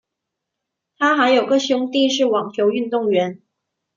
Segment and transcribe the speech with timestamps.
[0.97, 3.39] 她还有个兄弟是网球运动员。